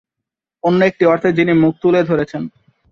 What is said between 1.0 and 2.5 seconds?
অর্থে, যিনি মুখ তুলে ধরেছেন।